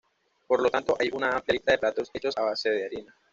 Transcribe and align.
Por 0.47 0.63
lo 0.63 0.71
tanto 0.71 0.97
hay 0.99 1.09
una 1.13 1.29
amplia 1.35 1.53
lista 1.53 1.73
de 1.73 1.77
platos 1.77 2.09
hechos 2.11 2.35
a 2.35 2.41
base 2.41 2.71
de 2.71 2.85
harina. 2.85 3.15